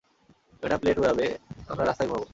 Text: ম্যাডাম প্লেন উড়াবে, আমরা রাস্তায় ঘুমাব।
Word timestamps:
ম্যাডাম 0.61 0.79
প্লেন 0.79 0.97
উড়াবে, 0.99 1.25
আমরা 1.69 1.83
রাস্তায় 1.85 2.09
ঘুমাব। 2.09 2.23